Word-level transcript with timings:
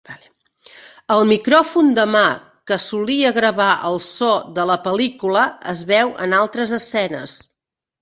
El 1.15 1.19
micròfon 1.31 1.91
de 1.99 2.05
mà 2.15 2.23
que 2.73 2.79
solia 2.87 3.33
gravar 3.37 3.69
el 3.93 4.01
so 4.09 4.33
de 4.59 4.69
la 4.73 4.81
pel·lícula 4.89 5.47
es 5.77 5.89
veu 5.95 6.19
en 6.29 6.39
altres 6.45 6.79
escenes. 6.83 7.43